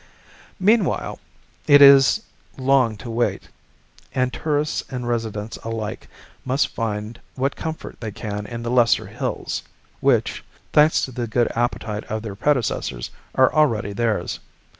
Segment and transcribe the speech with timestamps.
[0.59, 1.19] Meanwhile
[1.67, 2.23] it is
[2.57, 3.49] long to wait,
[4.15, 6.07] and tourists and residents alike
[6.43, 9.61] must find what comfort they can in the lesser hills
[9.99, 10.43] which,
[10.73, 14.39] thanks to the good appetite of their predecessors, are already theirs.